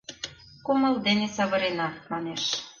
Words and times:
«Кумыл 0.65 0.95
дене 1.05 1.27
савырена» 1.35 1.89
манеш... 2.11 2.43